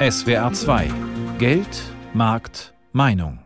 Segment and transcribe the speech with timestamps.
[0.00, 0.90] SWR 2
[1.38, 1.82] Geld,
[2.14, 3.38] Markt, Meinung.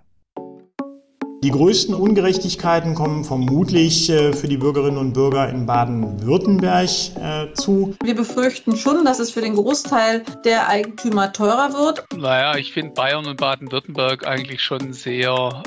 [1.42, 6.88] Die größten Ungerechtigkeiten kommen vermutlich äh, für die Bürgerinnen und Bürger in Baden-Württemberg
[7.20, 7.96] äh, zu.
[8.04, 12.04] Wir befürchten schon, dass es für den Großteil der Eigentümer teurer wird.
[12.16, 15.64] Naja, ich finde Bayern und Baden-Württemberg eigentlich schon sehr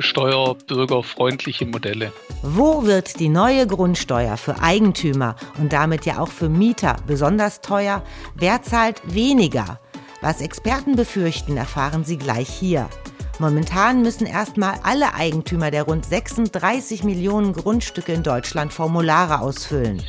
[0.00, 2.12] steuerbürgerfreundliche Modelle.
[2.42, 8.02] Wo wird die neue Grundsteuer für Eigentümer und damit ja auch für Mieter besonders teuer?
[8.34, 9.80] Wer zahlt weniger?
[10.26, 12.90] Was Experten befürchten, erfahren Sie gleich hier.
[13.38, 20.02] Momentan müssen erstmal alle Eigentümer der rund 36 Millionen Grundstücke in Deutschland Formulare ausfüllen.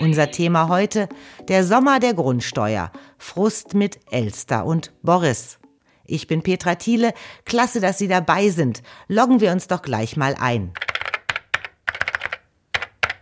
[0.00, 1.10] Unser Thema heute,
[1.48, 5.58] der Sommer der Grundsteuer, Frust mit Elster und Boris.
[6.06, 7.12] Ich bin Petra Thiele,
[7.44, 8.82] klasse, dass Sie dabei sind.
[9.08, 10.72] Loggen wir uns doch gleich mal ein.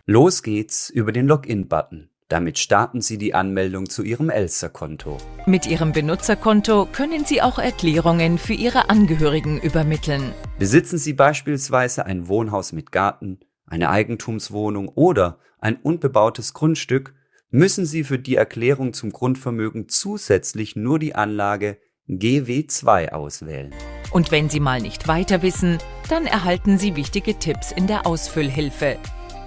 [0.06, 2.11] Los geht's über den Login-Button.
[2.32, 5.18] Damit starten Sie die Anmeldung zu Ihrem Elster-Konto.
[5.44, 10.32] Mit Ihrem Benutzerkonto können Sie auch Erklärungen für Ihre Angehörigen übermitteln.
[10.58, 17.12] Besitzen Sie beispielsweise ein Wohnhaus mit Garten, eine Eigentumswohnung oder ein unbebautes Grundstück,
[17.50, 21.76] müssen Sie für die Erklärung zum Grundvermögen zusätzlich nur die Anlage
[22.08, 23.74] GW2 auswählen.
[24.10, 25.76] Und wenn Sie mal nicht weiter wissen,
[26.08, 28.96] dann erhalten Sie wichtige Tipps in der Ausfüllhilfe.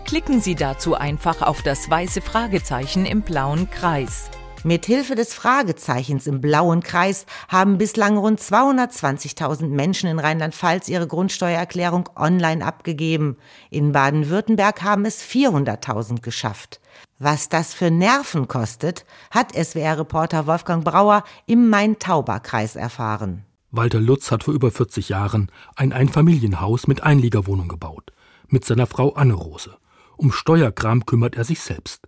[0.05, 4.29] Klicken Sie dazu einfach auf das weiße Fragezeichen im blauen Kreis.
[4.63, 11.07] Mit Hilfe des Fragezeichens im blauen Kreis haben bislang rund 220.000 Menschen in Rheinland-Pfalz ihre
[11.07, 13.37] Grundsteuererklärung online abgegeben.
[13.71, 16.81] In Baden-Württemberg haben es 400.000 geschafft.
[17.17, 23.43] Was das für Nerven kostet, hat SWR-Reporter Wolfgang Brauer im Main-Tauber-Kreis erfahren.
[23.71, 28.13] Walter Lutz hat vor über 40 Jahren ein Einfamilienhaus mit Einliegerwohnung gebaut.
[28.47, 29.77] Mit seiner Frau Anne Rose.
[30.17, 32.07] Um Steuerkram kümmert er sich selbst.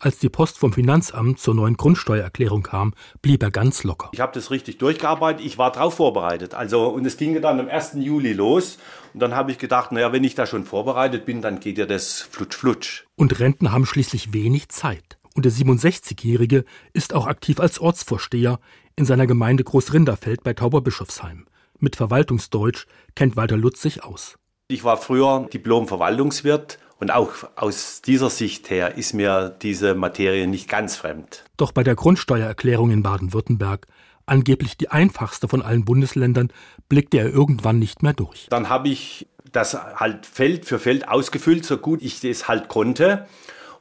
[0.00, 4.10] Als die Post vom Finanzamt zur neuen Grundsteuererklärung kam, blieb er ganz locker.
[4.12, 6.52] Ich habe das richtig durchgearbeitet, ich war darauf vorbereitet.
[6.52, 7.92] Also, und es ging dann am 1.
[7.94, 8.78] Juli los.
[9.14, 11.86] Und dann habe ich gedacht, naja, wenn ich da schon vorbereitet bin, dann geht ja
[11.86, 13.04] das flutsch flutsch.
[13.16, 15.18] Und Rentner haben schließlich wenig Zeit.
[15.34, 18.60] Und der 67-Jährige ist auch aktiv als Ortsvorsteher
[18.96, 21.46] in seiner Gemeinde Großrinderfeld bei Tauberbischofsheim.
[21.78, 24.36] Mit Verwaltungsdeutsch kennt Walter Lutz sich aus.
[24.68, 30.70] Ich war früher Diplom-Verwaltungswirt und auch aus dieser Sicht her ist mir diese Materie nicht
[30.70, 31.44] ganz fremd.
[31.58, 33.86] Doch bei der Grundsteuererklärung in Baden-Württemberg,
[34.24, 36.50] angeblich die einfachste von allen Bundesländern,
[36.88, 38.46] blickte er irgendwann nicht mehr durch.
[38.48, 43.26] Dann habe ich das halt Feld für Feld ausgefüllt, so gut ich es halt konnte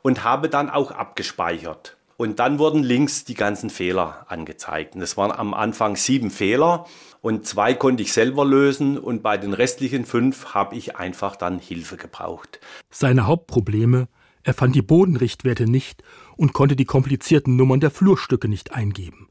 [0.01, 1.95] und habe dann auch abgespeichert.
[2.23, 4.95] Und dann wurden links die ganzen Fehler angezeigt.
[4.95, 6.85] Und es waren am Anfang sieben Fehler
[7.19, 11.59] und zwei konnte ich selber lösen und bei den restlichen fünf habe ich einfach dann
[11.59, 12.61] Hilfe gebraucht.
[12.89, 14.07] Seine Hauptprobleme,
[14.41, 16.01] er fand die Bodenrichtwerte nicht
[16.37, 19.27] und konnte die komplizierten Nummern der Flurstücke nicht eingeben.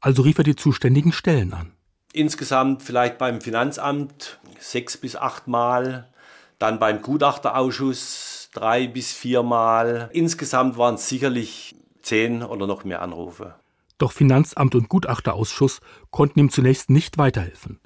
[0.00, 1.72] Also rief er die zuständigen Stellen an.
[2.12, 6.12] Insgesamt vielleicht beim Finanzamt sechs bis acht Mal,
[6.60, 10.10] dann beim Gutachterausschuss drei bis vier Mal.
[10.12, 11.74] Insgesamt waren es sicherlich
[12.06, 13.54] zehn oder noch mehr Anrufe.
[13.98, 15.80] Doch Finanzamt und Gutachterausschuss
[16.10, 17.80] konnten ihm zunächst nicht weiterhelfen.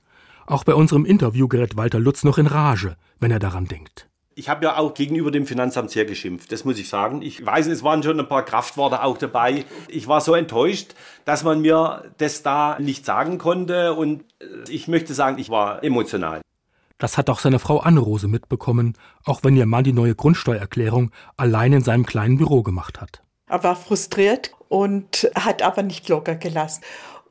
[0.46, 4.08] Auch bei unserem Interview gerät Walter Lutz noch in Rage, wenn er daran denkt.
[4.34, 7.20] Ich habe ja auch gegenüber dem Finanzamt sehr geschimpft, das muss ich sagen.
[7.20, 9.64] Ich weiß, es waren schon ein paar Kraftworte auch dabei.
[9.88, 10.94] Ich war so enttäuscht,
[11.24, 14.24] dass man mir das da nicht sagen konnte und
[14.68, 16.40] ich möchte sagen, ich war emotional.
[16.98, 18.94] Das hat auch seine Frau Anne-Rose mitbekommen,
[19.24, 23.22] auch wenn ihr Mann die neue Grundsteuererklärung allein in seinem kleinen Büro gemacht hat.
[23.50, 26.82] Er war frustriert und hat aber nicht locker gelassen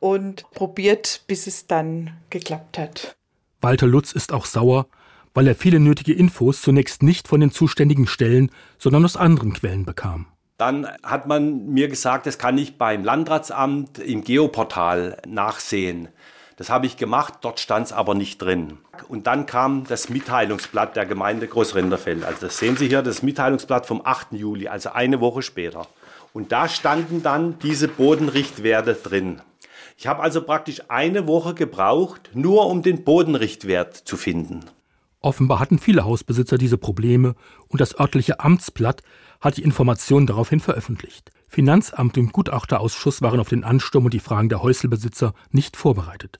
[0.01, 3.15] und probiert, bis es dann geklappt hat.
[3.61, 4.87] Walter Lutz ist auch sauer,
[5.33, 9.85] weil er viele nötige Infos zunächst nicht von den zuständigen Stellen, sondern aus anderen Quellen
[9.85, 10.25] bekam.
[10.57, 16.09] Dann hat man mir gesagt, das kann ich beim Landratsamt im Geoportal nachsehen.
[16.57, 18.79] Das habe ich gemacht, dort stand es aber nicht drin.
[19.07, 22.25] Und dann kam das Mitteilungsblatt der Gemeinde Großrinderfeld.
[22.25, 24.33] Also das sehen Sie hier, das Mitteilungsblatt vom 8.
[24.33, 25.87] Juli, also eine Woche später.
[26.33, 29.41] Und da standen dann diese Bodenrichtwerte drin.
[29.97, 34.61] Ich habe also praktisch eine Woche gebraucht, nur um den Bodenrichtwert zu finden.
[35.21, 37.35] Offenbar hatten viele Hausbesitzer diese Probleme
[37.67, 39.03] und das örtliche Amtsblatt
[39.41, 41.31] hat die Informationen daraufhin veröffentlicht.
[41.49, 46.39] Finanzamt und Gutachterausschuss waren auf den Ansturm und die Fragen der Häuselbesitzer nicht vorbereitet.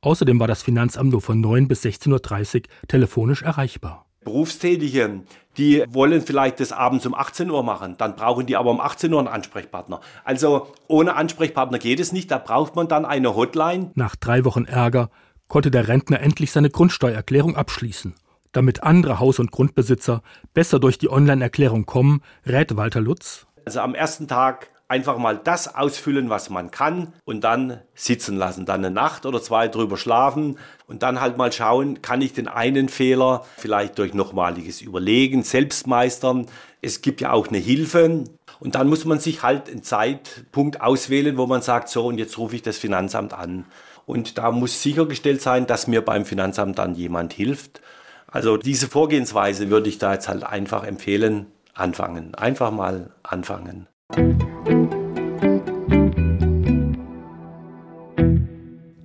[0.00, 4.07] Außerdem war das Finanzamt nur von 9 bis 16.30 Uhr telefonisch erreichbar.
[4.24, 5.22] Berufstätige,
[5.56, 9.12] die wollen vielleicht das abends um 18 Uhr machen, dann brauchen die aber um 18
[9.12, 10.00] Uhr einen Ansprechpartner.
[10.24, 13.90] Also ohne Ansprechpartner geht es nicht, da braucht man dann eine Hotline.
[13.94, 15.10] Nach drei Wochen Ärger
[15.48, 18.14] konnte der Rentner endlich seine Grundsteuererklärung abschließen.
[18.52, 20.22] Damit andere Haus- und Grundbesitzer
[20.54, 23.46] besser durch die Online-Erklärung kommen, rät Walter Lutz.
[23.64, 28.64] Also am ersten Tag einfach mal das ausfüllen, was man kann und dann sitzen lassen,
[28.64, 32.48] dann eine Nacht oder zwei drüber schlafen und dann halt mal schauen, kann ich den
[32.48, 36.46] einen Fehler vielleicht durch nochmaliges Überlegen selbst meistern.
[36.80, 38.24] Es gibt ja auch eine Hilfe
[38.60, 42.38] und dann muss man sich halt einen Zeitpunkt auswählen, wo man sagt, so und jetzt
[42.38, 43.66] rufe ich das Finanzamt an.
[44.06, 47.82] Und da muss sichergestellt sein, dass mir beim Finanzamt dann jemand hilft.
[48.26, 52.34] Also diese Vorgehensweise würde ich da jetzt halt einfach empfehlen, anfangen.
[52.34, 53.86] Einfach mal anfangen.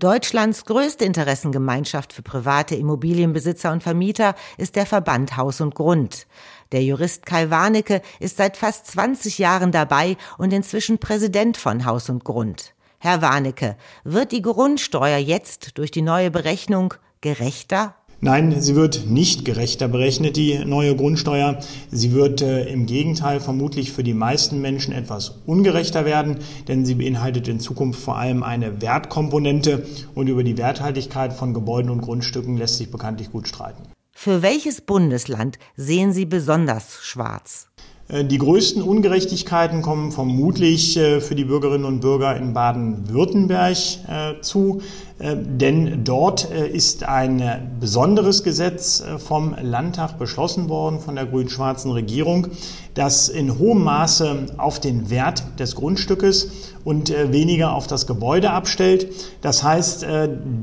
[0.04, 6.28] Deutschlands größte Interessengemeinschaft für private Immobilienbesitzer und Vermieter ist der Verband Haus und Grund.
[6.74, 12.10] Der Jurist Kai Warnecke ist seit fast 20 Jahren dabei und inzwischen Präsident von Haus
[12.10, 12.74] und Grund.
[13.00, 17.96] Herr Warnecke, wird die Grundsteuer jetzt durch die neue Berechnung gerechter?
[18.24, 21.60] Nein, sie wird nicht gerechter berechnet, die neue Grundsteuer.
[21.92, 26.38] Sie wird äh, im Gegenteil vermutlich für die meisten Menschen etwas ungerechter werden,
[26.70, 29.86] denn sie beinhaltet in Zukunft vor allem eine Wertkomponente
[30.16, 33.84] und über die Werthaltigkeit von Gebäuden und Grundstücken lässt sich bekanntlich gut streiten.
[34.14, 37.68] Für welches Bundesland sehen Sie besonders schwarz?
[38.08, 43.78] Äh, die größten Ungerechtigkeiten kommen vermutlich äh, für die Bürgerinnen und Bürger in Baden-Württemberg
[44.08, 44.82] äh, zu,
[45.20, 52.48] denn dort ist ein besonderes Gesetz vom Landtag beschlossen worden, von der grün-schwarzen Regierung,
[52.94, 59.08] das in hohem Maße auf den Wert des Grundstückes und weniger auf das Gebäude abstellt.
[59.42, 60.06] Das heißt,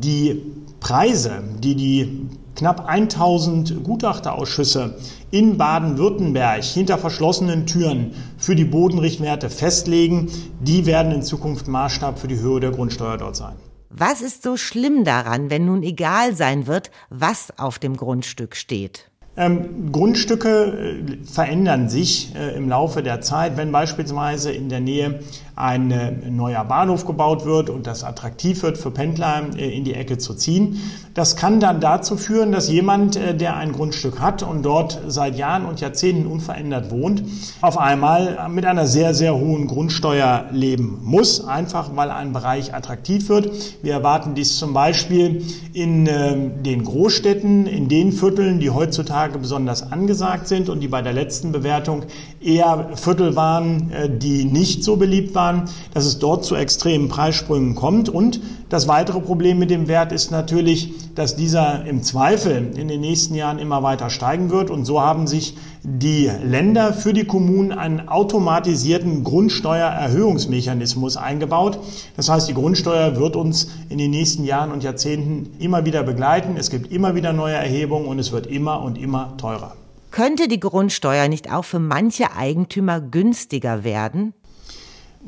[0.02, 0.42] die
[0.81, 4.96] Preise, die die knapp 1000 Gutachterausschüsse
[5.31, 10.31] in Baden-Württemberg hinter verschlossenen Türen für die Bodenrichtwerte festlegen,
[10.61, 13.55] die werden in Zukunft Maßstab für die Höhe der Grundsteuer dort sein.
[13.91, 19.11] Was ist so schlimm daran, wenn nun egal sein wird, was auf dem Grundstück steht?
[19.37, 25.21] Ähm, Grundstücke äh, verändern sich äh, im Laufe der Zeit, wenn beispielsweise in der Nähe
[25.61, 29.95] ein äh, neuer Bahnhof gebaut wird und das attraktiv wird für Pendler äh, in die
[29.95, 30.81] Ecke zu ziehen.
[31.15, 35.37] Das kann dann dazu führen, dass jemand, äh, der ein Grundstück hat und dort seit
[35.37, 37.23] Jahren und Jahrzehnten unverändert wohnt,
[37.61, 43.29] auf einmal mit einer sehr, sehr hohen Grundsteuer leben muss, einfach weil ein Bereich attraktiv
[43.29, 43.51] wird.
[43.83, 50.49] Wir erwarten dies zum Beispiel in den Großstädten, in den Vierteln, die heutzutage besonders angesagt
[50.49, 52.05] sind und die bei der letzten Bewertung
[52.41, 57.75] eher Viertel waren, die nicht so beliebt waren Jahren, dass es dort zu extremen Preissprüngen
[57.75, 58.08] kommt.
[58.08, 63.00] Und das weitere Problem mit dem Wert ist natürlich, dass dieser im Zweifel in den
[63.00, 64.70] nächsten Jahren immer weiter steigen wird.
[64.70, 71.79] Und so haben sich die Länder für die Kommunen einen automatisierten Grundsteuererhöhungsmechanismus eingebaut.
[72.17, 76.56] Das heißt, die Grundsteuer wird uns in den nächsten Jahren und Jahrzehnten immer wieder begleiten.
[76.56, 79.75] Es gibt immer wieder neue Erhebungen und es wird immer und immer teurer.
[80.11, 84.35] Könnte die Grundsteuer nicht auch für manche Eigentümer günstiger werden?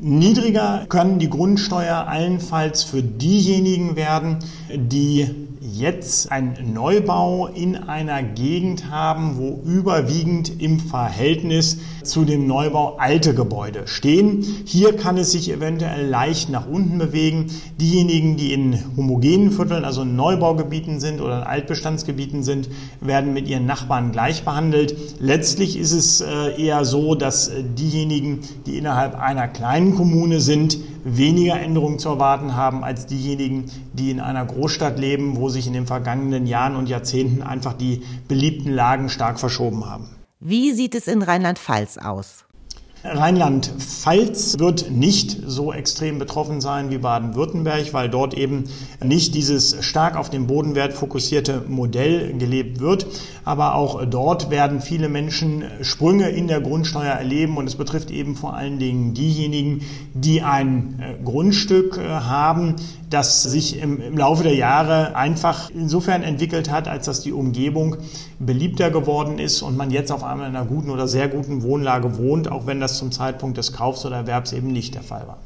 [0.01, 4.39] Niedriger können die Grundsteuer allenfalls für diejenigen werden,
[4.73, 5.29] die
[5.73, 13.33] jetzt einen Neubau in einer Gegend haben, wo überwiegend im Verhältnis zu dem Neubau alte
[13.33, 14.45] Gebäude stehen.
[14.65, 17.47] Hier kann es sich eventuell leicht nach unten bewegen.
[17.79, 22.69] Diejenigen, die in homogenen Vierteln, also in Neubaugebieten sind oder in Altbestandsgebieten sind,
[23.01, 24.95] werden mit ihren Nachbarn gleich behandelt.
[25.19, 30.77] Letztlich ist es äh, eher so, dass äh, diejenigen, die innerhalb einer kleinen Kommune sind,
[31.03, 35.73] weniger Änderungen zu erwarten haben als diejenigen, die in einer Großstadt leben, wo sich in
[35.73, 40.09] den vergangenen Jahren und Jahrzehnten einfach die beliebten Lagen stark verschoben haben.
[40.39, 42.42] Wie sieht es in Rheinland-Pfalz aus?
[43.05, 48.63] Rheinland-Pfalz wird nicht so extrem betroffen sein wie Baden-Württemberg, weil dort eben
[49.03, 53.05] nicht dieses stark auf den Bodenwert fokussierte Modell gelebt wird.
[53.43, 58.37] Aber auch dort werden viele Menschen Sprünge in der Grundsteuer erleben und es betrifft eben
[58.37, 59.81] vor allen Dingen diejenigen,
[60.13, 62.77] die ein äh, Grundstück äh, haben,
[63.09, 67.97] das sich im, im Laufe der Jahre einfach insofern entwickelt hat, als dass die Umgebung
[68.39, 72.17] beliebter geworden ist und man jetzt auf einmal in einer guten oder sehr guten Wohnlage
[72.17, 75.39] wohnt, auch wenn das zum Zeitpunkt des Kaufs oder Erwerbs eben nicht der Fall war.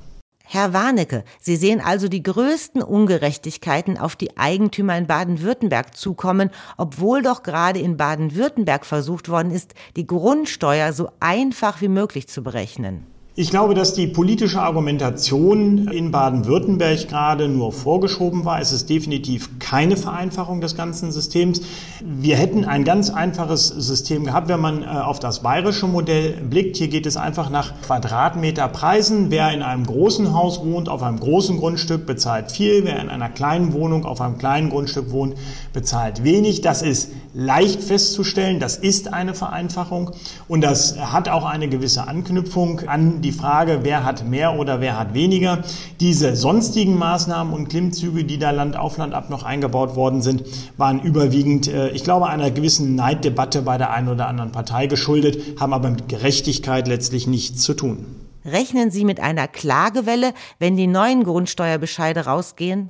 [0.50, 7.22] Herr Warnecke, Sie sehen also die größten Ungerechtigkeiten auf die Eigentümer in Baden-Württemberg zukommen, obwohl
[7.22, 13.06] doch gerade in Baden-Württemberg versucht worden ist, die Grundsteuer so einfach wie möglich zu berechnen.
[13.40, 18.60] Ich glaube, dass die politische Argumentation in Baden-Württemberg gerade nur vorgeschoben war.
[18.60, 21.62] Es ist definitiv keine Vereinfachung des ganzen Systems.
[22.04, 26.78] Wir hätten ein ganz einfaches System gehabt, wenn man äh, auf das bayerische Modell blickt.
[26.78, 29.30] Hier geht es einfach nach Quadratmeterpreisen.
[29.30, 32.86] Wer in einem großen Haus wohnt, auf einem großen Grundstück, bezahlt viel.
[32.86, 35.36] Wer in einer kleinen Wohnung, auf einem kleinen Grundstück wohnt,
[35.74, 36.62] bezahlt wenig.
[36.62, 38.60] Das ist leicht festzustellen.
[38.60, 40.10] Das ist eine Vereinfachung
[40.48, 44.80] und das hat auch eine gewisse Anknüpfung an die die Frage, wer hat mehr oder
[44.80, 45.64] wer hat weniger.
[46.00, 50.44] Diese sonstigen Maßnahmen und Klimmzüge, die da Land auf Land ab noch eingebaut worden sind,
[50.78, 55.60] waren überwiegend, äh, ich glaube, einer gewissen Neiddebatte bei der einen oder anderen Partei geschuldet,
[55.60, 58.06] haben aber mit Gerechtigkeit letztlich nichts zu tun.
[58.46, 62.90] Rechnen Sie mit einer Klagewelle, wenn die neuen Grundsteuerbescheide rausgehen?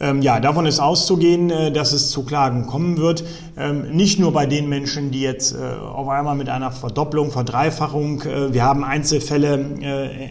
[0.00, 3.24] Ähm, ja, davon ist auszugehen, äh, dass es zu Klagen kommen wird.
[3.56, 8.22] Ähm, nicht nur bei den Menschen, die jetzt äh, auf einmal mit einer Verdopplung, Verdreifachung,
[8.22, 9.58] äh, wir haben Einzelfälle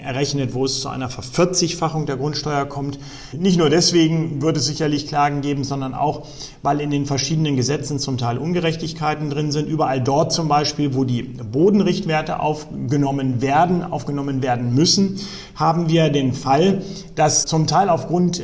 [0.04, 2.98] errechnet, wo es zu einer Vervierzigfachung der Grundsteuer kommt.
[3.34, 6.26] Nicht nur deswegen wird es sicherlich Klagen geben, sondern auch,
[6.62, 9.68] weil in den verschiedenen Gesetzen zum Teil Ungerechtigkeiten drin sind.
[9.68, 15.20] Überall dort zum Beispiel, wo die Bodenrichtwerte aufgenommen werden, aufgenommen werden müssen,
[15.56, 16.84] haben wir den Fall,
[17.16, 18.42] dass zum Teil aufgrund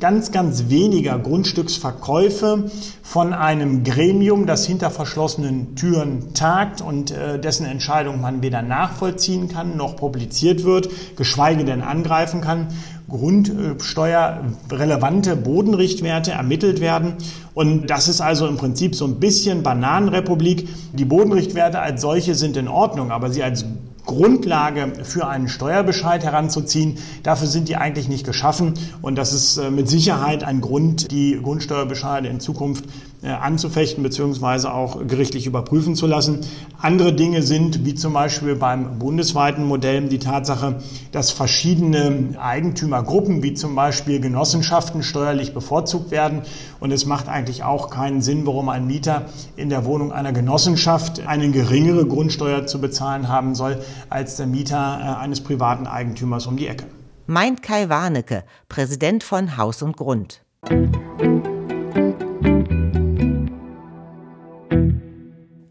[0.00, 2.70] ganz, ganz weniger Grundstücksverkäufe
[3.02, 9.48] von einem Gremium, das hinter verschlossenen Türen tagt und äh, dessen Entscheidung man weder nachvollziehen
[9.48, 12.68] kann noch publiziert wird, geschweige denn angreifen kann,
[13.08, 17.14] grundsteuerrelevante Bodenrichtwerte ermittelt werden.
[17.54, 20.68] Und das ist also im Prinzip so ein bisschen Bananenrepublik.
[20.92, 23.64] Die Bodenrichtwerte als solche sind in Ordnung, aber sie als
[24.04, 26.98] Grundlage für einen Steuerbescheid heranzuziehen.
[27.22, 31.40] Dafür sind die eigentlich nicht geschaffen und das ist äh, mit Sicherheit ein Grund, die
[31.42, 32.84] Grundsteuerbescheide in Zukunft
[33.30, 34.68] anzufechten bzw.
[34.68, 36.40] auch gerichtlich überprüfen zu lassen.
[36.78, 40.80] Andere Dinge sind, wie zum Beispiel beim bundesweiten Modell, die Tatsache,
[41.12, 46.42] dass verschiedene Eigentümergruppen, wie zum Beispiel Genossenschaften, steuerlich bevorzugt werden.
[46.80, 49.26] Und es macht eigentlich auch keinen Sinn, warum ein Mieter
[49.56, 53.78] in der Wohnung einer Genossenschaft eine geringere Grundsteuer zu bezahlen haben soll
[54.10, 56.86] als der Mieter äh, eines privaten Eigentümers um die Ecke.
[57.26, 60.42] Meint Kai Warnecke, Präsident von Haus und Grund.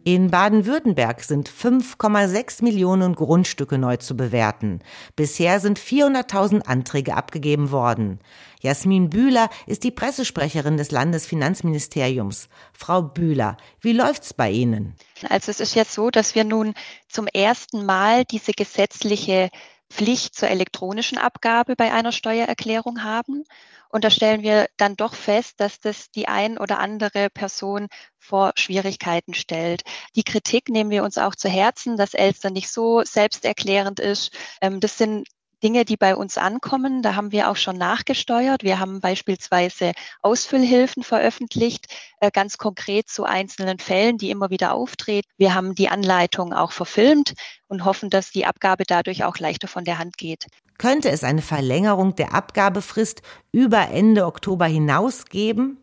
[0.05, 4.79] In Baden-Württemberg sind 5,6 Millionen Grundstücke neu zu bewerten.
[5.15, 8.19] Bisher sind 400.000 Anträge abgegeben worden.
[8.59, 12.49] Jasmin Bühler ist die Pressesprecherin des Landesfinanzministeriums.
[12.73, 14.95] Frau Bühler, wie läuft's bei Ihnen?
[15.29, 16.73] Also es ist jetzt so, dass wir nun
[17.07, 19.49] zum ersten Mal diese gesetzliche
[19.93, 23.43] Pflicht zur elektronischen Abgabe bei einer Steuererklärung haben.
[23.89, 28.53] Und da stellen wir dann doch fest, dass das die ein oder andere Person vor
[28.55, 29.83] Schwierigkeiten stellt.
[30.15, 34.35] Die Kritik nehmen wir uns auch zu Herzen, dass Elster nicht so selbsterklärend ist.
[34.61, 35.27] Ähm, das sind
[35.63, 37.01] Dinge, die bei uns ankommen.
[37.01, 38.63] Da haben wir auch schon nachgesteuert.
[38.63, 41.87] Wir haben beispielsweise Ausfüllhilfen veröffentlicht,
[42.19, 45.27] äh, ganz konkret zu einzelnen Fällen, die immer wieder auftreten.
[45.37, 47.33] Wir haben die Anleitung auch verfilmt
[47.67, 50.47] und hoffen, dass die Abgabe dadurch auch leichter von der Hand geht.
[50.77, 55.77] Könnte es eine Verlängerung der Abgabefrist über Ende Oktober hinaus geben?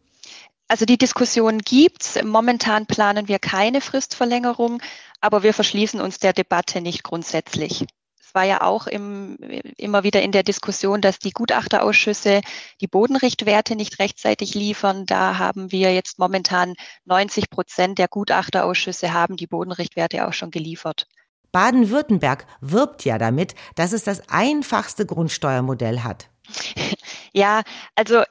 [0.69, 2.23] Also die Diskussion gibt's.
[2.23, 4.81] Momentan planen wir keine Fristverlängerung,
[5.21, 7.87] aber wir verschließen uns der Debatte nicht grundsätzlich.
[8.31, 9.37] Es war ja auch im,
[9.77, 12.43] immer wieder in der Diskussion, dass die Gutachterausschüsse
[12.81, 15.05] die Bodenrichtwerte nicht rechtzeitig liefern.
[15.05, 16.75] Da haben wir jetzt momentan
[17.07, 21.09] 90 Prozent der Gutachterausschüsse haben die Bodenrichtwerte auch schon geliefert.
[21.51, 26.29] Baden-Württemberg wirbt ja damit, dass es das einfachste Grundsteuermodell hat.
[27.33, 27.63] Ja,
[27.95, 28.25] also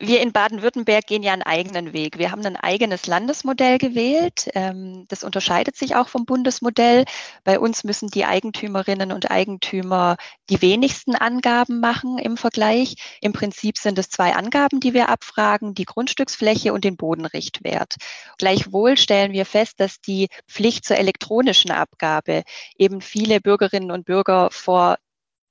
[0.00, 2.18] wir in Baden-Württemberg gehen ja einen eigenen Weg.
[2.18, 4.48] Wir haben ein eigenes Landesmodell gewählt.
[4.54, 7.04] Ähm, das unterscheidet sich auch vom Bundesmodell.
[7.44, 10.16] Bei uns müssen die Eigentümerinnen und Eigentümer
[10.48, 12.94] die wenigsten Angaben machen im Vergleich.
[13.20, 17.96] Im Prinzip sind es zwei Angaben, die wir abfragen, die Grundstücksfläche und den Bodenrichtwert.
[18.38, 22.44] Gleichwohl stellen wir fest, dass die Pflicht zur elektronischen Abgabe
[22.78, 24.96] eben viele Bürgerinnen und Bürger vor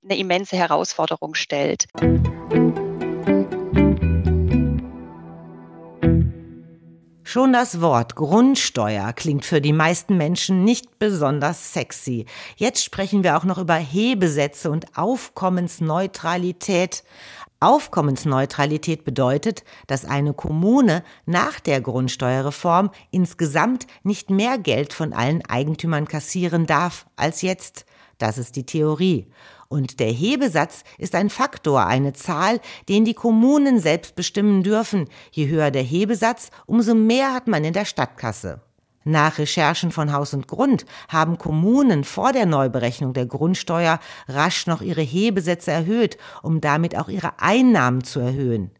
[0.03, 1.85] eine immense Herausforderung stellt.
[7.31, 12.25] Schon das Wort Grundsteuer klingt für die meisten Menschen nicht besonders sexy.
[12.55, 17.03] Jetzt sprechen wir auch noch über Hebesätze und Aufkommensneutralität.
[17.59, 26.07] Aufkommensneutralität bedeutet, dass eine Kommune nach der Grundsteuerreform insgesamt nicht mehr Geld von allen Eigentümern
[26.07, 27.85] kassieren darf als jetzt.
[28.17, 29.27] Das ist die Theorie.
[29.71, 32.59] Und der Hebesatz ist ein Faktor, eine Zahl,
[32.89, 35.07] den die Kommunen selbst bestimmen dürfen.
[35.29, 38.61] Je höher der Hebesatz, umso mehr hat man in der Stadtkasse.
[39.03, 44.81] Nach Recherchen von Haus und Grund haben Kommunen vor der Neuberechnung der Grundsteuer rasch noch
[44.81, 48.71] ihre Hebesätze erhöht, um damit auch ihre Einnahmen zu erhöhen.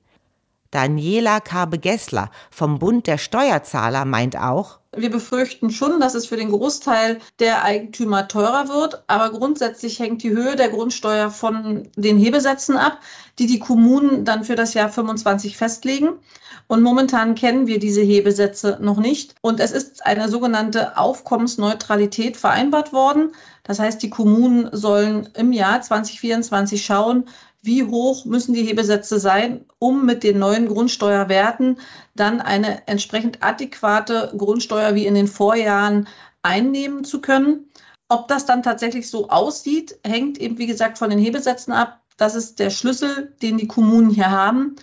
[0.72, 6.50] Daniela Karbe-Gessler vom Bund der Steuerzahler meint auch, wir befürchten schon, dass es für den
[6.50, 12.76] Großteil der Eigentümer teurer wird, aber grundsätzlich hängt die Höhe der Grundsteuer von den Hebesätzen
[12.76, 13.00] ab,
[13.38, 16.14] die die Kommunen dann für das Jahr 25 festlegen.
[16.68, 19.36] Und momentan kennen wir diese Hebesätze noch nicht.
[19.42, 23.32] Und es ist eine sogenannte Aufkommensneutralität vereinbart worden.
[23.64, 27.26] Das heißt, die Kommunen sollen im Jahr 2024 schauen,
[27.62, 31.80] wie hoch müssen die Hebesätze sein, um mit den neuen Grundsteuerwerten
[32.16, 36.08] dann eine entsprechend adäquate Grundsteuer wie in den Vorjahren
[36.42, 37.70] einnehmen zu können.
[38.08, 42.02] Ob das dann tatsächlich so aussieht, hängt eben, wie gesagt, von den Hebesätzen ab.
[42.18, 44.76] Das ist der Schlüssel, den die Kommunen hier haben.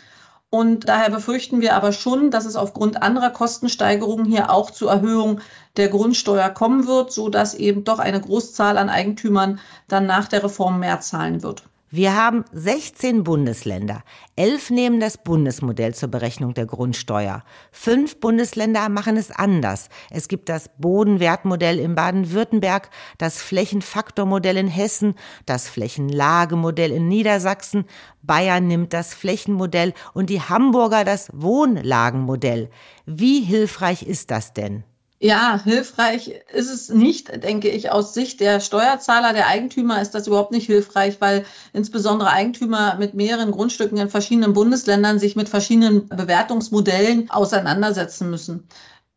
[0.49, 5.41] Und daher befürchten wir aber schon, dass es aufgrund anderer Kostensteigerungen hier auch zu Erhöhung
[5.77, 10.79] der Grundsteuer kommen wird, sodass eben doch eine Großzahl an Eigentümern dann nach der Reform
[10.79, 11.65] mehr zahlen wird.
[11.89, 14.03] Wir haben 16 Bundesländer.
[14.35, 17.45] Elf nehmen das Bundesmodell zur Berechnung der Grundsteuer.
[17.71, 19.89] Fünf Bundesländer machen es anders.
[20.11, 25.15] Es gibt das Bodenwertmodell in Baden-Württemberg, das Flächenfaktormodell in Hessen,
[25.47, 27.85] das Flächenlagemodell in Niedersachsen.
[28.21, 32.69] Bayern nimmt das Flächenmodell und die Hamburger das Wohnlagenmodell.
[33.05, 34.83] Wie hilfreich ist das denn?
[35.19, 37.91] Ja, hilfreich ist es nicht, denke ich.
[37.91, 43.15] Aus Sicht der Steuerzahler, der Eigentümer ist das überhaupt nicht hilfreich, weil insbesondere Eigentümer mit
[43.15, 48.69] mehreren Grundstücken in verschiedenen Bundesländern sich mit verschiedenen Bewertungsmodellen auseinandersetzen müssen.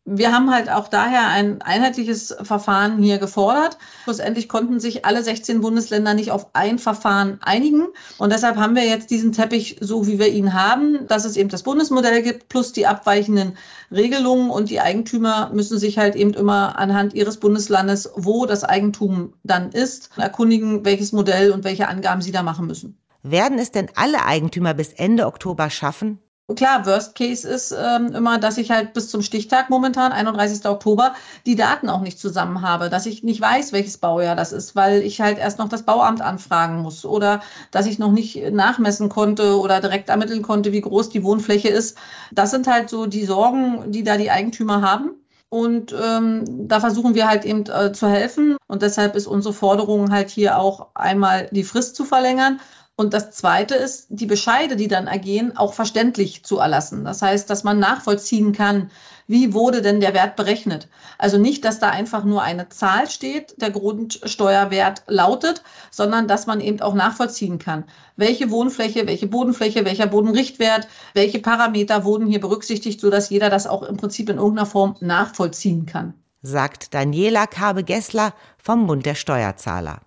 [0.06, 3.76] Wir haben halt auch daher ein einheitliches Verfahren hier gefordert.
[4.04, 7.86] Schlussendlich konnten sich alle 16 Bundesländer nicht auf ein Verfahren einigen.
[8.16, 11.50] Und deshalb haben wir jetzt diesen Teppich so, wie wir ihn haben, dass es eben
[11.50, 13.58] das Bundesmodell gibt, plus die abweichenden
[13.92, 14.50] Regelungen.
[14.50, 19.70] Und die Eigentümer müssen sich halt eben immer anhand ihres Bundeslandes, wo das Eigentum dann
[19.70, 22.98] ist, erkundigen, welches Modell und welche Angaben sie da machen müssen.
[23.22, 26.20] Werden es denn alle Eigentümer bis Ende Oktober schaffen?
[26.54, 30.66] Klar, Worst Case ist ähm, immer, dass ich halt bis zum Stichtag momentan, 31.
[30.66, 31.14] Oktober,
[31.46, 35.02] die Daten auch nicht zusammen habe, dass ich nicht weiß, welches Baujahr das ist, weil
[35.02, 37.40] ich halt erst noch das Bauamt anfragen muss oder
[37.70, 41.96] dass ich noch nicht nachmessen konnte oder direkt ermitteln konnte, wie groß die Wohnfläche ist.
[42.32, 45.10] Das sind halt so die Sorgen, die da die Eigentümer haben.
[45.52, 48.56] Und ähm, da versuchen wir halt eben äh, zu helfen.
[48.68, 52.60] Und deshalb ist unsere Forderung halt hier auch einmal die Frist zu verlängern
[53.00, 57.02] und das Zweite ist, die Bescheide, die dann ergehen, auch verständlich zu erlassen.
[57.02, 58.90] Das heißt, dass man nachvollziehen kann,
[59.26, 60.86] wie wurde denn der Wert berechnet.
[61.16, 66.60] Also nicht, dass da einfach nur eine Zahl steht, der Grundsteuerwert lautet, sondern dass man
[66.60, 67.84] eben auch nachvollziehen kann,
[68.16, 73.82] welche Wohnfläche, welche Bodenfläche, welcher Bodenrichtwert, welche Parameter wurden hier berücksichtigt, sodass jeder das auch
[73.82, 76.12] im Prinzip in irgendeiner Form nachvollziehen kann.
[76.42, 80.00] Sagt Daniela Kabe-Gessler vom Bund der Steuerzahler.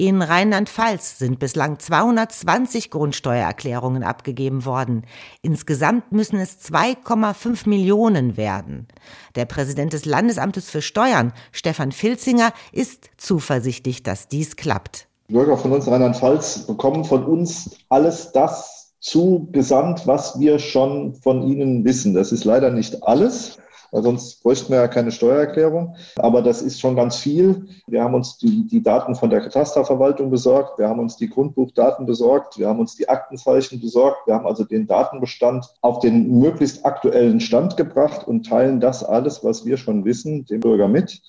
[0.00, 5.04] In Rheinland-Pfalz sind bislang 220 Grundsteuererklärungen abgegeben worden.
[5.42, 8.88] Insgesamt müssen es 2,5 Millionen werden.
[9.34, 15.06] Der Präsident des Landesamtes für Steuern, Stefan Filzinger, ist zuversichtlich, dass dies klappt.
[15.28, 21.42] Die Bürger von uns Rheinland-Pfalz bekommen von uns alles das zugesandt, was wir schon von
[21.42, 22.14] ihnen wissen.
[22.14, 23.58] Das ist leider nicht alles
[23.92, 25.96] sonst bräuchten wir ja keine Steuererklärung.
[26.16, 27.66] Aber das ist schon ganz viel.
[27.86, 32.06] Wir haben uns die, die Daten von der Katasterverwaltung besorgt, wir haben uns die Grundbuchdaten
[32.06, 36.84] besorgt, wir haben uns die Aktenzeichen besorgt, wir haben also den Datenbestand auf den möglichst
[36.84, 41.20] aktuellen Stand gebracht und teilen das alles, was wir schon wissen, dem Bürger mit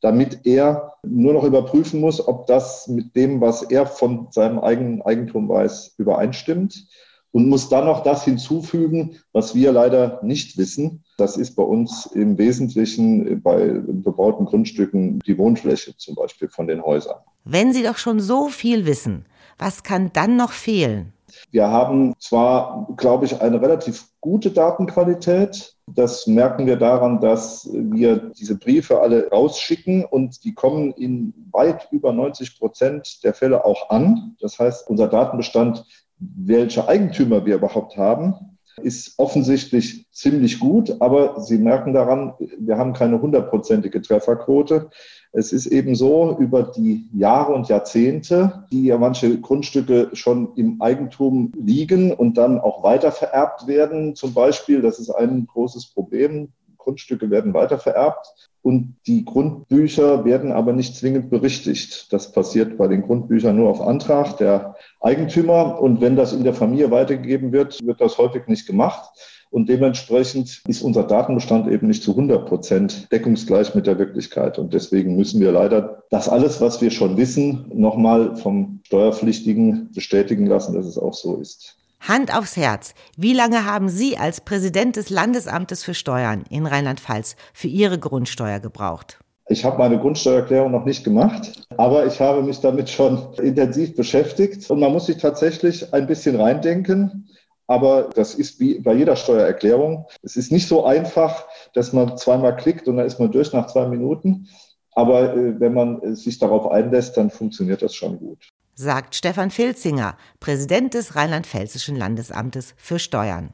[0.00, 5.02] damit er nur noch überprüfen muss, ob das mit dem, was er von seinem eigenen
[5.02, 6.86] Eigentum weiß, übereinstimmt
[7.32, 11.04] und muss dann noch das hinzufügen, was wir leider nicht wissen.
[11.18, 16.82] Das ist bei uns im Wesentlichen bei bebauten Grundstücken die Wohnfläche zum Beispiel von den
[16.82, 17.18] Häusern.
[17.44, 19.26] Wenn Sie doch schon so viel wissen,
[19.58, 21.12] was kann dann noch fehlen?
[21.50, 25.74] Wir haben zwar, glaube ich, eine relativ gute Datenqualität.
[25.86, 31.88] Das merken wir daran, dass wir diese Briefe alle rausschicken und die kommen in weit
[31.90, 34.36] über 90 Prozent der Fälle auch an.
[34.40, 35.84] Das heißt, unser Datenbestand
[36.18, 38.34] welche Eigentümer wir überhaupt haben,
[38.82, 44.90] ist offensichtlich ziemlich gut, aber Sie merken daran, wir haben keine hundertprozentige Trefferquote.
[45.32, 50.80] Es ist eben so, über die Jahre und Jahrzehnte, die ja manche Grundstücke schon im
[50.80, 56.52] Eigentum liegen und dann auch weitervererbt werden, zum Beispiel, das ist ein großes Problem.
[56.78, 62.12] Grundstücke werden weitervererbt und die Grundbücher werden aber nicht zwingend berichtigt.
[62.12, 66.54] Das passiert bei den Grundbüchern nur auf Antrag der Eigentümer und wenn das in der
[66.54, 69.10] Familie weitergegeben wird, wird das häufig nicht gemacht.
[69.50, 74.58] Und dementsprechend ist unser Datenbestand eben nicht zu 100 Prozent deckungsgleich mit der Wirklichkeit.
[74.58, 80.46] Und deswegen müssen wir leider das alles, was wir schon wissen, nochmal vom Steuerpflichtigen bestätigen
[80.46, 81.78] lassen, dass es auch so ist.
[82.00, 82.94] Hand aufs Herz.
[83.16, 88.60] Wie lange haben Sie als Präsident des Landesamtes für Steuern in Rheinland-Pfalz für Ihre Grundsteuer
[88.60, 89.18] gebraucht?
[89.50, 94.70] Ich habe meine Grundsteuererklärung noch nicht gemacht, aber ich habe mich damit schon intensiv beschäftigt.
[94.70, 97.28] Und man muss sich tatsächlich ein bisschen reindenken.
[97.66, 100.06] Aber das ist wie bei jeder Steuererklärung.
[100.22, 103.66] Es ist nicht so einfach, dass man zweimal klickt und dann ist man durch nach
[103.66, 104.48] zwei Minuten.
[104.92, 108.48] Aber äh, wenn man äh, sich darauf einlässt, dann funktioniert das schon gut.
[108.80, 113.52] Sagt Stefan Filzinger, Präsident des Rheinland-Pfälzischen Landesamtes für Steuern.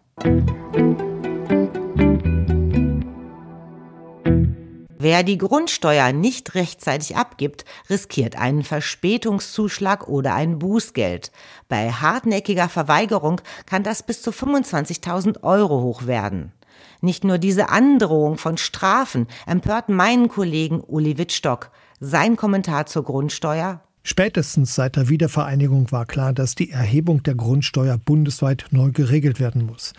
[4.98, 11.32] Wer die Grundsteuer nicht rechtzeitig abgibt, riskiert einen Verspätungszuschlag oder ein Bußgeld.
[11.68, 16.52] Bei hartnäckiger Verweigerung kann das bis zu 25.000 Euro hoch werden.
[17.00, 21.70] Nicht nur diese Androhung von Strafen empört meinen Kollegen Uli Wittstock.
[21.98, 27.96] Sein Kommentar zur Grundsteuer Spätestens seit der Wiedervereinigung war klar, dass die Erhebung der Grundsteuer
[27.96, 29.94] bundesweit neu geregelt werden muss.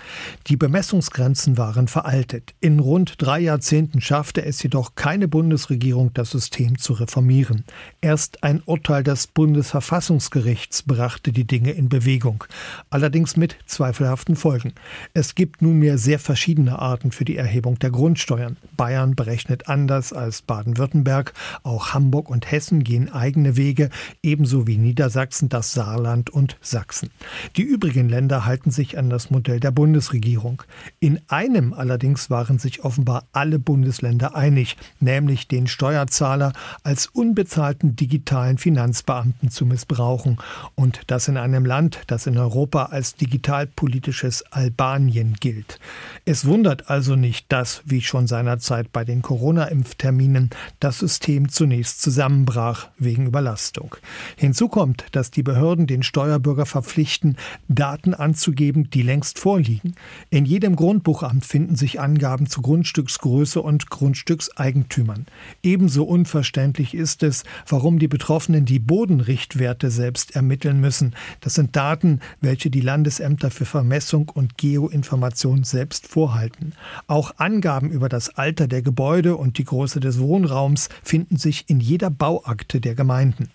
[0.45, 2.53] Die Bemessungsgrenzen waren veraltet.
[2.61, 7.63] In rund drei Jahrzehnten schaffte es jedoch keine Bundesregierung, das System zu reformieren.
[7.99, 12.43] Erst ein Urteil des Bundesverfassungsgerichts brachte die Dinge in Bewegung,
[12.91, 14.73] allerdings mit zweifelhaften Folgen.
[15.15, 18.57] Es gibt nunmehr sehr verschiedene Arten für die Erhebung der Grundsteuern.
[18.77, 23.89] Bayern berechnet anders als Baden-Württemberg, auch Hamburg und Hessen gehen eigene Wege,
[24.23, 27.09] ebenso wie Niedersachsen, das Saarland und Sachsen.
[27.57, 30.63] Die übrigen Länder halten sich an das Modell der Bundesregierung.
[30.99, 36.53] In einem allerdings waren sich offenbar alle Bundesländer einig, nämlich den Steuerzahler
[36.83, 40.37] als unbezahlten digitalen Finanzbeamten zu missbrauchen
[40.75, 45.79] und das in einem Land, das in Europa als digitalpolitisches Albanien gilt.
[46.25, 52.87] Es wundert also nicht, dass, wie schon seinerzeit bei den Corona-Impfterminen, das System zunächst zusammenbrach
[52.97, 53.84] wegen Überlastung.
[53.85, 53.95] Verwaltung.
[54.37, 59.95] Hinzu kommt, dass die Behörden den Steuerbürger verpflichten, Daten anzugeben, die längst vorliegen.
[60.29, 65.25] In jedem Grundbuchamt finden sich Angaben zu Grundstücksgröße und Grundstückseigentümern.
[65.63, 71.15] Ebenso unverständlich ist es, warum die Betroffenen die Bodenrichtwerte selbst ermitteln müssen.
[71.41, 76.73] Das sind Daten, welche die Landesämter für Vermessung und Geoinformation selbst vorhalten.
[77.07, 81.79] Auch Angaben über das Alter der Gebäude und die Größe des Wohnraums finden sich in
[81.79, 83.49] jeder Bauakte der Gemeinden.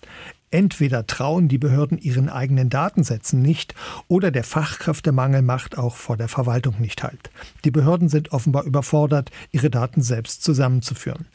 [0.53, 3.73] Entweder trauen die Behörden ihren eigenen Datensätzen nicht
[4.09, 7.31] oder der Fachkräftemangel macht auch vor der Verwaltung nicht halt.
[7.63, 11.25] Die Behörden sind offenbar überfordert, ihre Daten selbst zusammenzuführen.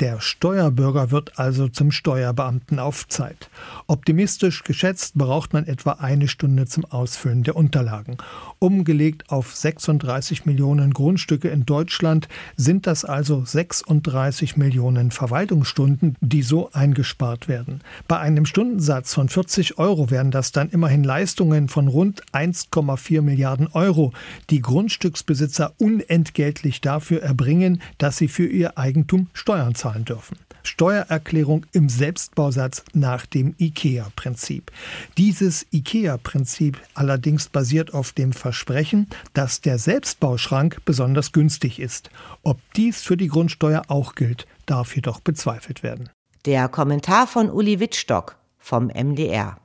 [0.00, 3.48] Der Steuerbürger wird also zum Steuerbeamten auf Zeit.
[3.86, 8.16] Optimistisch geschätzt braucht man etwa eine Stunde zum Ausfüllen der Unterlagen.
[8.58, 16.72] Umgelegt auf 36 Millionen Grundstücke in Deutschland sind das also 36 Millionen Verwaltungsstunden, die so
[16.72, 17.80] eingespart werden.
[18.08, 23.20] Bei einem Stunden Stundensatz von 40 Euro wären das dann immerhin Leistungen von rund 1,4
[23.20, 24.14] Milliarden Euro,
[24.48, 30.38] die Grundstücksbesitzer unentgeltlich dafür erbringen, dass sie für ihr Eigentum Steuern zahlen dürfen.
[30.62, 34.72] Steuererklärung im Selbstbausatz nach dem IKEA-Prinzip.
[35.18, 42.08] Dieses IKEA-Prinzip allerdings basiert auf dem Versprechen, dass der Selbstbauschrank besonders günstig ist.
[42.42, 46.08] Ob dies für die Grundsteuer auch gilt, darf jedoch bezweifelt werden.
[46.46, 49.58] Der Kommentar von Uli Wittstock vom MDR.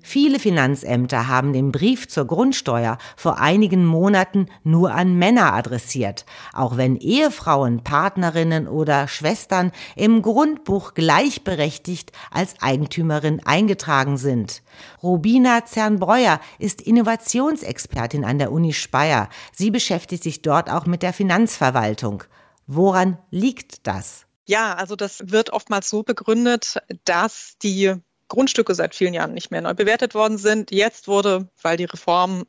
[0.00, 6.76] Viele Finanzämter haben den Brief zur Grundsteuer vor einigen Monaten nur an Männer adressiert, auch
[6.76, 14.62] wenn Ehefrauen, Partnerinnen oder Schwestern im Grundbuch gleichberechtigt als Eigentümerin eingetragen sind.
[15.02, 19.28] Rubina Zernbreuer ist Innovationsexpertin an der Uni Speyer.
[19.52, 22.22] Sie beschäftigt sich dort auch mit der Finanzverwaltung.
[22.66, 24.26] Woran liegt das?
[24.44, 27.94] Ja, also das wird oftmals so begründet, dass die
[28.28, 30.72] Grundstücke seit vielen Jahren nicht mehr neu bewertet worden sind.
[30.72, 32.44] Jetzt wurde, weil die Reform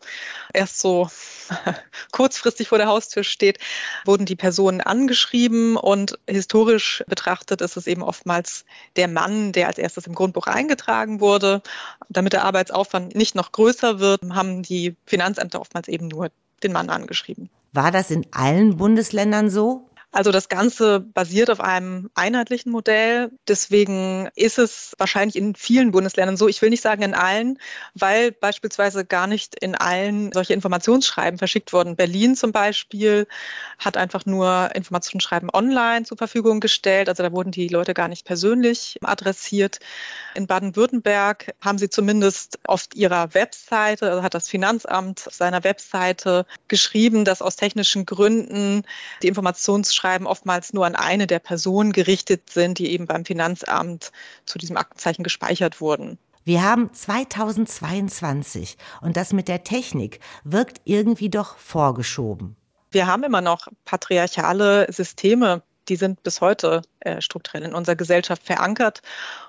[0.53, 1.09] erst so
[2.11, 3.59] kurzfristig vor der Haustür steht,
[4.05, 9.77] wurden die Personen angeschrieben und historisch betrachtet ist es eben oftmals der Mann, der als
[9.77, 11.61] erstes im Grundbuch eingetragen wurde.
[12.09, 16.31] Damit der Arbeitsaufwand nicht noch größer wird, haben die Finanzämter oftmals eben nur
[16.63, 17.49] den Mann angeschrieben.
[17.71, 19.86] War das in allen Bundesländern so?
[20.11, 23.29] Also das Ganze basiert auf einem einheitlichen Modell.
[23.47, 26.47] Deswegen ist es wahrscheinlich in vielen Bundesländern so.
[26.47, 27.59] Ich will nicht sagen in allen,
[27.93, 31.97] weil beispielsweise gar nicht in allen solche Informationsschreiben verschickt wurden.
[31.97, 33.27] Berlin zum Beispiel
[33.79, 37.09] hat einfach nur Informationsschreiben online zur Verfügung gestellt.
[37.09, 39.79] Also da wurden die Leute gar nicht persönlich adressiert.
[40.35, 46.45] In Baden-Württemberg haben sie zumindest auf ihrer Webseite, also hat das Finanzamt auf seiner Webseite
[46.69, 48.83] geschrieben, dass aus technischen Gründen
[49.21, 54.11] die Informationsschreiben Anschreiben oftmals nur an eine der Personen gerichtet sind, die eben beim Finanzamt
[54.45, 56.19] zu diesem Aktenzeichen gespeichert wurden.
[56.43, 62.55] Wir haben 2022 und das mit der Technik wirkt irgendwie doch vorgeschoben.
[62.91, 68.43] Wir haben immer noch patriarchale Systeme, die sind bis heute äh, strukturell in unserer Gesellschaft
[68.43, 69.01] verankert.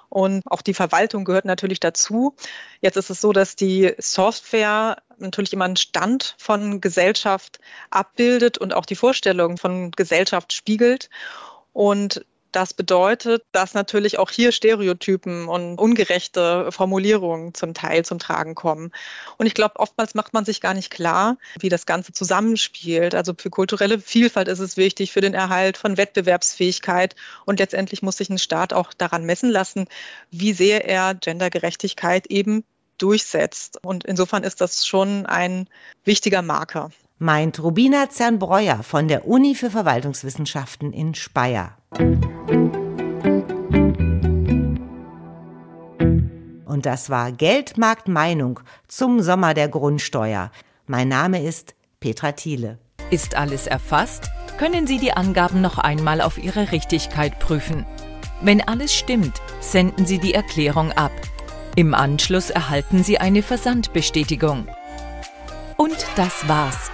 [0.08, 2.34] Und auch die Verwaltung gehört natürlich dazu.
[2.80, 8.74] Jetzt ist es so, dass die Software natürlich immer einen Stand von Gesellschaft abbildet und
[8.74, 11.11] auch die Vorstellungen von Gesellschaft spiegelt.
[11.72, 18.54] Und das bedeutet, dass natürlich auch hier Stereotypen und ungerechte Formulierungen zum Teil zum Tragen
[18.54, 18.90] kommen.
[19.37, 23.14] Und ich glaube, oftmals macht man sich gar nicht klar, wie das Ganze zusammenspielt.
[23.14, 27.14] Also für kulturelle Vielfalt ist es wichtig, für den Erhalt von Wettbewerbsfähigkeit.
[27.44, 29.87] Und letztendlich muss sich ein Staat auch daran messen lassen,
[30.31, 32.64] wie sehr er Gendergerechtigkeit eben
[32.98, 33.78] durchsetzt.
[33.84, 35.68] Und insofern ist das schon ein
[36.04, 41.76] wichtiger Marker meint Rubina Zernbreuer von der Uni für Verwaltungswissenschaften in Speyer.
[46.64, 50.52] Und das war Geldmarkt Meinung zum Sommer der Grundsteuer.
[50.87, 52.78] Mein Name ist Petra Thiele.
[53.11, 54.30] Ist alles erfasst?
[54.58, 57.84] Können Sie die Angaben noch einmal auf ihre Richtigkeit prüfen.
[58.42, 61.11] Wenn alles stimmt, senden Sie die Erklärung ab.
[61.76, 64.66] Im Anschluss erhalten Sie eine Versandbestätigung.
[65.76, 66.90] Und das war's.